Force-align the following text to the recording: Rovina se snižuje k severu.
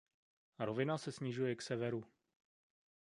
Rovina 0.59 0.97
se 0.97 1.11
snižuje 1.11 1.55
k 1.55 1.61
severu. 1.61 2.03